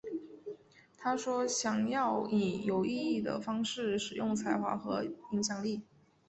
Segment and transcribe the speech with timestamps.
[0.97, 5.83] 她说想要以有意义的方式使用才华和影响力。